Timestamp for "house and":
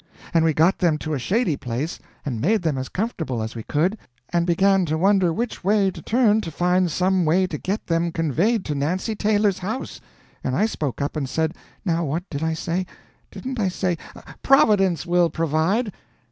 9.59-10.55